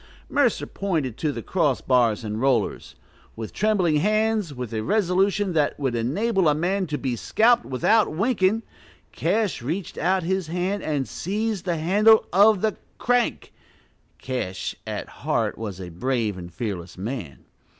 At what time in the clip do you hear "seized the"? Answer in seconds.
11.07-11.77